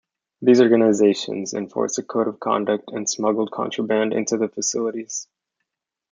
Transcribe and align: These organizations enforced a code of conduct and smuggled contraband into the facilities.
These 0.41 0.61
organizations 0.61 1.53
enforced 1.53 1.99
a 1.99 2.01
code 2.01 2.27
of 2.27 2.39
conduct 2.39 2.89
and 2.89 3.07
smuggled 3.07 3.51
contraband 3.51 4.13
into 4.13 4.35
the 4.35 4.47
facilities. 4.47 5.27